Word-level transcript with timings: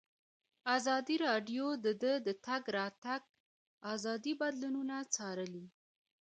ازادي 0.75 1.15
راډیو 1.27 1.65
د 1.85 1.85
د 2.27 2.29
تګ 2.45 2.63
راتګ 2.77 3.21
ازادي 3.93 4.33
بدلونونه 4.41 4.95
څارلي. 5.15 5.65